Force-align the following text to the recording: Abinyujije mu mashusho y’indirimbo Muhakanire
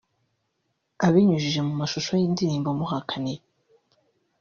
Abinyujije 1.05 1.59
mu 1.67 1.73
mashusho 1.79 2.11
y’indirimbo 2.19 2.69
Muhakanire 2.79 3.43